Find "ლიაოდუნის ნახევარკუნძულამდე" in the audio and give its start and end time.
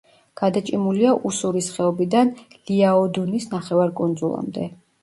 2.55-4.71